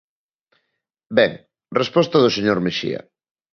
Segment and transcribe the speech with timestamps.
[1.17, 1.31] Ben,
[1.81, 3.01] resposta do señor Mexía.